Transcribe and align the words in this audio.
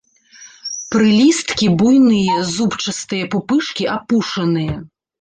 Прылісткі 0.95 1.69
буйныя, 1.83 2.39
зубчастыя, 2.55 3.31
пупышкі 3.37 3.83
апушаныя. 4.01 4.73